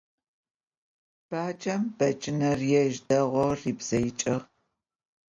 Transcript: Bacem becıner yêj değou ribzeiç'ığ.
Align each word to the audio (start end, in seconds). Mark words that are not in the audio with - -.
Bacem 1.29 1.81
becıner 1.97 2.59
yêj 2.69 2.95
değou 3.07 3.37
ribzeiç'ığ. 3.59 4.39